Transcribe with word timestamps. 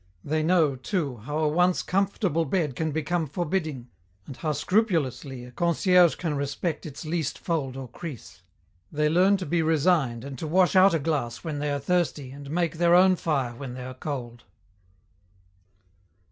They 0.23 0.41
know, 0.41 0.75
too, 0.75 1.17
how 1.17 1.37
a 1.37 1.47
once 1.47 1.83
comfortable 1.83 2.43
bed 2.45 2.75
can 2.75 2.91
become 2.91 3.27
forbidding, 3.27 3.87
and 4.25 4.35
how 4.35 4.51
scrupulously 4.53 5.45
a 5.45 5.51
concierge 5.51 6.15
can 6.15 6.33
respect 6.33 6.87
its 6.87 7.05
least 7.05 7.37
fold 7.37 7.77
or 7.77 7.87
crease. 7.87 8.41
They 8.91 9.09
learn 9.09 9.37
to 9.37 9.45
be 9.45 9.61
resigned 9.61 10.23
and 10.23 10.39
to 10.39 10.47
wash 10.47 10.75
out 10.75 10.95
a 10.95 10.99
glass 10.99 11.43
when 11.43 11.59
they 11.59 11.69
are 11.71 11.77
thirsty 11.77 12.31
and 12.31 12.49
make 12.49 12.77
their 12.77 12.95
own 12.95 13.15
fire 13.15 13.53
when 13.55 13.75
they 13.75 13.85
are 13.85 13.93
cold. 13.93 14.43